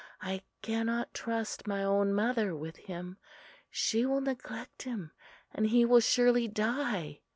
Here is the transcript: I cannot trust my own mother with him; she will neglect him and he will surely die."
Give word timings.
I 0.23 0.41
cannot 0.63 1.13
trust 1.13 1.67
my 1.67 1.83
own 1.83 2.15
mother 2.15 2.55
with 2.55 2.77
him; 2.77 3.17
she 3.69 4.03
will 4.03 4.19
neglect 4.21 4.81
him 4.81 5.11
and 5.53 5.67
he 5.67 5.85
will 5.85 5.99
surely 5.99 6.47
die." 6.47 7.21